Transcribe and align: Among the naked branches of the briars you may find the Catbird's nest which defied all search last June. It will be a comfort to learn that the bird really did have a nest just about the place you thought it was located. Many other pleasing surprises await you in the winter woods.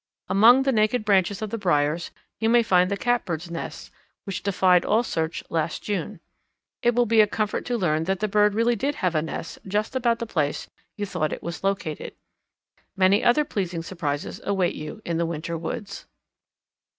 Among 0.29 0.63
the 0.63 0.71
naked 0.71 1.05
branches 1.05 1.43
of 1.43 1.51
the 1.51 1.59
briars 1.59 2.09
you 2.39 2.49
may 2.49 2.63
find 2.63 2.89
the 2.89 2.97
Catbird's 2.97 3.51
nest 3.51 3.91
which 4.23 4.41
defied 4.41 4.83
all 4.83 5.03
search 5.03 5.43
last 5.47 5.83
June. 5.83 6.19
It 6.81 6.95
will 6.95 7.05
be 7.05 7.21
a 7.21 7.27
comfort 7.27 7.65
to 7.65 7.77
learn 7.77 8.05
that 8.05 8.19
the 8.19 8.27
bird 8.27 8.55
really 8.55 8.75
did 8.75 8.95
have 8.95 9.13
a 9.13 9.21
nest 9.21 9.59
just 9.67 9.95
about 9.95 10.17
the 10.17 10.25
place 10.25 10.67
you 10.97 11.05
thought 11.05 11.31
it 11.31 11.43
was 11.43 11.63
located. 11.63 12.15
Many 12.95 13.23
other 13.23 13.45
pleasing 13.45 13.83
surprises 13.83 14.41
await 14.43 14.73
you 14.73 15.03
in 15.05 15.17
the 15.19 15.25
winter 15.27 15.55
woods. 15.55 16.07